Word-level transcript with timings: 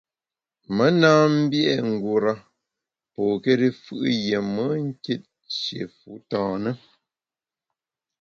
Me 0.75 0.85
na 0.99 1.11
mbié’ 1.39 1.73
ngura 1.89 2.33
pôkéri 3.13 3.69
fù’ 3.81 3.95
yié 4.23 4.39
me 4.53 4.63
nkit 4.85 5.23
nshié 5.45 5.83
fu 5.97 6.11
tâ 6.29 6.41
na. 6.63 6.71